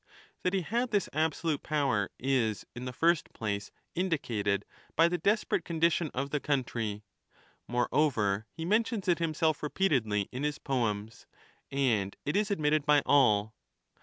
[0.41, 4.63] That he had this absolute power is, in the first place, indi cated
[4.95, 7.03] by the desperate condition of the country;
[7.67, 11.27] moreover, he mentions it himself repeatedly in his poems,
[11.71, 13.53] and it is admitted by all.